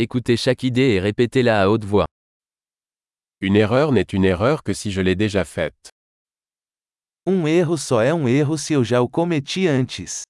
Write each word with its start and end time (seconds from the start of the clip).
Écoutez 0.00 0.36
chaque 0.36 0.62
idée 0.62 0.92
et 0.94 1.00
répétez-la 1.00 1.60
à 1.60 1.68
haute 1.68 1.84
voix. 1.84 2.06
Une 3.40 3.56
erreur 3.56 3.90
n'est 3.90 4.12
une 4.12 4.24
erreur 4.24 4.62
que 4.62 4.72
si 4.72 4.92
je 4.92 5.00
l'ai 5.00 5.16
déjà 5.16 5.44
faite. 5.44 5.88
Um 7.26 7.48
erro 7.48 7.76
só 7.76 8.00
é 8.00 8.14
um 8.14 8.28
erro 8.28 8.56
se 8.56 8.74
eu 8.74 8.84
já 8.84 9.00
o 9.00 9.08
cometi 9.08 9.66
antes. 9.66 10.22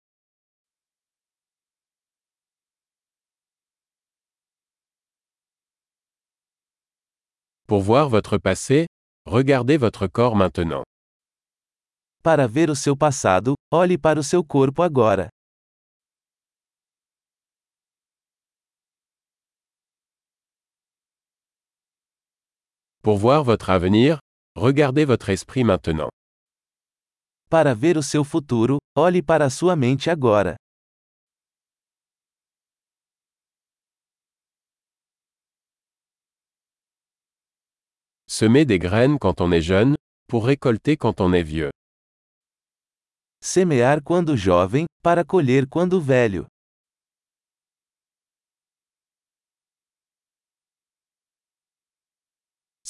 Pour 7.66 7.82
voir 7.82 8.08
votre 8.08 8.38
passé, 8.38 8.86
regardez 9.26 9.76
votre 9.76 10.06
corps 10.08 10.34
maintenant. 10.34 10.82
Para 12.22 12.48
ver 12.48 12.70
o 12.70 12.74
seu 12.74 12.96
passado, 12.96 13.52
olhe 13.70 13.98
para 13.98 14.18
o 14.18 14.24
seu 14.24 14.42
corpo 14.42 14.82
agora. 14.82 15.28
Pour 23.02 23.16
voir 23.16 23.44
votre 23.44 23.70
avenir, 23.70 24.18
regardez 24.56 25.04
votre 25.04 25.28
esprit 25.30 25.62
maintenant. 25.62 26.10
Para 27.48 27.72
ver 27.74 27.96
o 27.96 28.02
seu 28.02 28.24
futuro, 28.24 28.78
olhe 28.96 29.22
para 29.22 29.46
a 29.46 29.50
sua 29.50 29.76
mente 29.76 30.10
agora. 30.10 30.56
Semer 38.26 38.64
des 38.66 38.78
graines 38.78 39.18
quand 39.18 39.40
on 39.40 39.52
est 39.52 39.62
jeune, 39.62 39.96
pour 40.28 40.44
récolter 40.44 40.96
quand 40.96 41.20
on 41.20 41.32
est 41.32 41.42
vieux. 41.42 41.70
Semear 43.40 44.02
quando 44.02 44.36
jovem, 44.36 44.86
para 45.02 45.24
colher 45.24 45.66
quando 45.68 46.00
velho. 46.00 46.46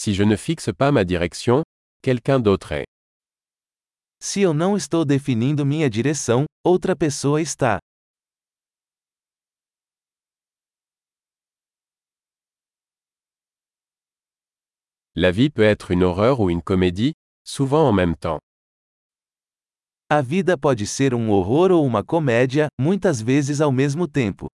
Si 0.00 0.14
je 0.14 0.22
ne 0.22 0.36
fixe 0.36 0.70
pas 0.72 0.92
ma 0.92 1.04
direction, 1.04 1.64
quelqu'un 2.02 2.38
d'autre 2.38 2.70
est. 2.70 2.86
Se 4.20 4.42
eu 4.42 4.54
não 4.54 4.76
estou 4.76 5.04
definindo 5.04 5.66
minha 5.66 5.90
direção, 5.90 6.44
outra 6.64 6.94
pessoa 6.94 7.42
está. 7.42 7.80
La 15.16 15.32
vie 15.32 15.50
peut 15.50 15.64
être 15.64 15.90
une 15.90 16.04
horreur 16.04 16.38
ou 16.38 16.48
une 16.48 16.62
comédie, 16.62 17.14
souvent 17.44 17.88
en 17.88 17.92
même 17.92 18.14
temps. 18.14 18.38
A 20.08 20.22
vida 20.22 20.56
pode 20.56 20.86
ser 20.86 21.12
um 21.12 21.28
horror 21.28 21.72
ou 21.72 21.84
uma 21.84 22.04
comédia, 22.04 22.68
muitas 22.80 23.20
vezes 23.20 23.60
ao 23.60 23.72
mesmo 23.72 24.06
tempo. 24.06 24.46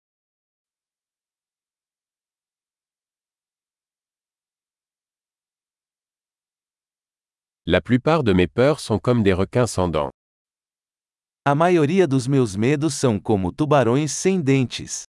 La 7.65 7.79
plupart 7.79 8.23
de 8.25 8.33
mes 8.33 8.47
peurs 8.47 8.81
sont 8.81 8.99
comme 8.99 9.23
des 9.23 9.31
requins 9.31 9.67
sans 9.67 9.87
dents. 9.87 10.11
A 11.45 11.55
maioria 11.55 12.05
dos 12.05 12.27
meus 12.27 12.57
medos 12.57 12.93
são 12.93 13.17
como 13.17 13.53
tubarões 13.53 14.11
sem 14.11 14.41
dentes. 14.41 15.05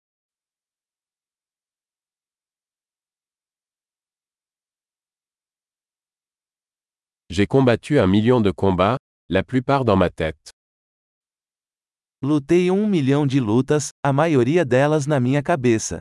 J'ai 7.30 7.47
combattu 7.47 7.98
un 7.98 8.06
million 8.06 8.42
de 8.42 8.50
combats, 8.53 8.98
la 9.30 9.42
plupart 9.42 9.86
dans 9.86 9.97
ma 9.97 10.11
tête. 10.11 10.50
Lutei 12.23 12.70
um 12.70 12.86
milhão 12.86 13.27
de 13.27 13.41
lutas, 13.41 13.89
a 14.05 14.12
maioria 14.12 14.62
delas 14.67 15.06
na 15.06 15.19
minha 15.19 15.42
cabeça. 15.42 16.00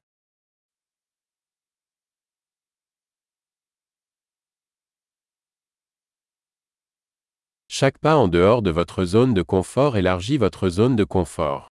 Chaque 7.81 7.97
pas 7.97 8.15
en 8.15 8.27
dehors 8.27 8.61
de 8.61 8.69
votre 8.69 9.05
zone 9.05 9.33
de 9.33 9.41
confort 9.41 9.97
élargit 9.97 10.37
votre 10.37 10.69
zone 10.69 10.95
de 10.95 11.03
confort. 11.03 11.67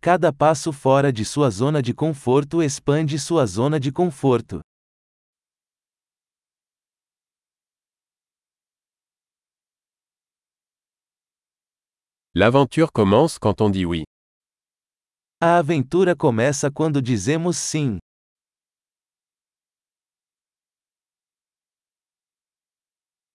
Cada 0.00 0.32
passo 0.32 0.72
fora 0.72 1.12
de 1.12 1.26
sua 1.26 1.50
zona 1.50 1.82
de 1.82 1.92
conforto 1.92 2.62
expande 2.62 3.18
sua 3.18 3.44
zona 3.44 3.78
de 3.78 3.90
conforto. 3.90 4.62
L'aventure 12.34 12.92
commence 12.92 13.38
quand 13.38 13.60
on 13.60 13.68
dit 13.68 13.84
oui. 13.84 14.04
A 15.38 15.58
aventura 15.58 16.16
começa 16.16 16.70
quando 16.70 17.02
dizemos 17.02 17.58
sim. 17.58 17.98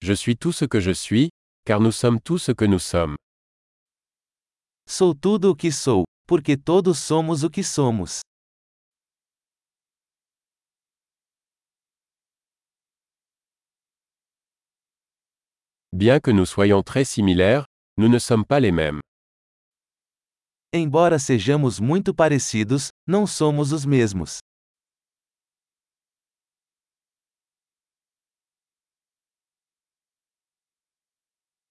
Je 0.08 0.14
suis 0.14 0.38
tout 0.38 0.52
ce 0.52 0.66
que 0.66 0.80
je 0.80 0.92
suis, 0.92 1.30
car 1.66 1.80
nous 1.80 1.92
sommes 1.92 2.20
tout 2.22 2.38
ce 2.38 2.52
que 2.52 2.64
nous 2.66 2.78
sommes. 2.78 3.16
Sou 4.88 5.16
tudo 5.16 5.50
o 5.50 5.56
que 5.56 5.72
sou, 5.72 6.04
porque 6.28 6.56
todos 6.56 7.00
somos 7.00 7.44
o 7.44 7.50
que 7.50 7.64
somos. 7.64 8.22
Bien 15.92 16.20
que 16.20 16.30
nous 16.30 16.46
soyons 16.46 16.84
très 16.84 17.04
similaires, 17.04 17.66
nous 17.98 18.08
ne 18.08 18.20
sommes 18.20 18.46
pas 18.46 18.60
les 18.60 18.72
mêmes. 18.72 19.00
Embora 20.72 21.18
sejamos 21.18 21.80
muito 21.80 22.14
parecidos, 22.14 22.90
não 23.08 23.26
somos 23.26 23.72
os 23.72 23.88
mesmos. 23.88 24.38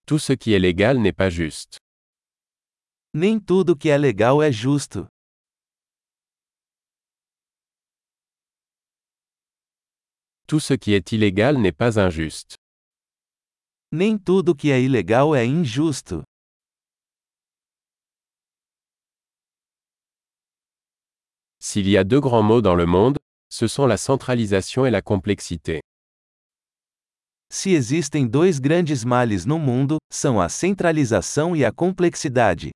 Tout 0.07 0.19
ce 0.19 0.35
qui 0.35 0.53
est 0.53 0.59
légal 0.59 0.99
n'est 0.99 1.15
pas 1.17 1.31
juste. 1.31 1.79
Nem 3.15 3.41
tudo 3.41 3.75
que 3.77 3.89
é 3.89 3.97
legal 3.97 4.43
é 4.43 4.53
justo. 4.53 5.07
Tout 10.47 10.61
ce 10.61 10.75
qui 10.75 10.93
est 10.93 11.13
illégal 11.13 11.57
n'est 11.59 11.73
pas 11.73 11.99
injuste. 11.99 12.57
Nem 13.93 14.19
tudo 14.19 14.55
que 14.55 14.71
é 14.71 14.81
ilegal 14.81 15.35
é 15.35 15.45
injusto. 15.47 16.23
S'il 21.61 21.89
y 21.89 21.97
a 21.97 22.05
deux 22.05 22.21
grands 22.21 22.43
mots 22.43 22.61
dans 22.61 22.75
le 22.75 22.85
monde, 22.85 23.17
ce 23.49 23.67
sont 23.67 23.87
la 23.87 23.97
centralisation 23.97 24.85
et 24.85 24.91
la 24.91 25.01
complexité. 25.01 25.81
Se 27.51 27.71
existem 27.71 28.27
dois 28.27 28.59
grandes 28.59 29.05
males 29.05 29.45
no 29.45 29.59
mundo, 29.59 29.99
são 30.13 30.41
a 30.41 30.49
centralização 30.49 31.55
e 31.55 31.65
a 31.65 31.73
complexidade. 31.73 32.71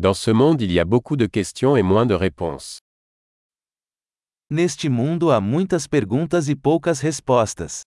Dans 0.00 0.14
ce 0.14 0.32
monde 0.32 0.62
il 0.62 0.70
y 0.70 0.78
a 0.78 0.84
beaucoup 0.84 1.16
de 1.16 1.26
questions 1.26 1.76
et 1.76 1.82
moins 1.82 2.06
de 2.06 2.14
réponses. 2.14 2.78
Neste 4.48 4.88
mundo 4.88 5.30
há 5.30 5.40
muitas 5.40 5.86
perguntas 5.86 6.48
e 6.48 6.54
poucas 6.54 7.00
respostas. 7.00 7.87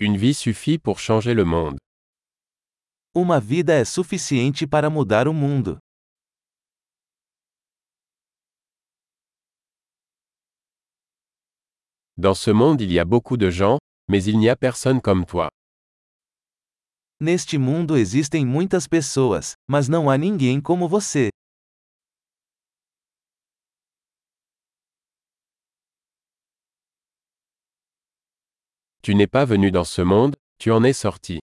Une 0.00 0.16
vie 0.16 0.32
suffit 0.34 0.78
pour 0.78 1.00
changer 1.00 1.34
le 1.34 1.44
monde. 1.44 1.76
Uma 3.16 3.40
vida 3.40 3.72
é 3.74 3.84
suficiente 3.84 4.64
para 4.64 4.88
mudar 4.88 5.26
o 5.26 5.34
mundo. 5.34 5.80
Dans 12.16 12.36
ce 12.36 12.52
monde 12.52 12.80
il 12.80 12.92
y 12.92 13.00
a 13.00 13.04
beaucoup 13.04 13.36
de 13.36 13.50
gens, 13.50 13.78
mais 14.08 14.22
il 14.22 14.38
n'y 14.38 14.48
a 14.48 14.54
personne 14.54 15.00
comme 15.00 15.24
toi. 15.26 15.48
Neste 17.20 17.58
mundo 17.58 17.96
existem 17.96 18.46
muitas 18.46 18.86
pessoas, 18.86 19.54
mas 19.68 19.88
não 19.88 20.08
há 20.08 20.16
ninguém 20.16 20.60
como 20.60 20.88
você. 20.88 21.30
Tu 29.08 29.14
n'es 29.14 29.26
pas 29.26 29.46
venu 29.46 29.70
dans 29.70 29.84
ce 29.84 30.02
monde, 30.02 30.36
tu 30.58 30.70
en 30.70 30.84
es 30.84 30.92
sorti. 30.92 31.38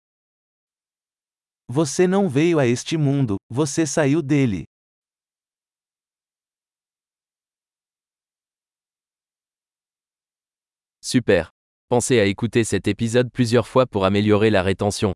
Você 1.67 2.05
não 2.05 2.29
veio 2.29 2.59
a 2.59 2.67
este 2.67 2.95
mundo, 2.95 3.37
você 3.49 3.87
saiu 3.87 4.21
dele. 4.21 4.65
Super. 11.01 11.49
Pensez 11.89 12.19
à 12.19 12.25
écouter 12.25 12.63
cet 12.63 12.87
épisode 12.87 13.31
plusieurs 13.31 13.67
fois 13.67 13.87
pour 13.87 14.05
améliorer 14.05 14.51
la 14.51 14.61
rétention. 14.61 15.15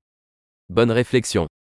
Bonne 0.69 0.89
réflexion. 0.89 1.49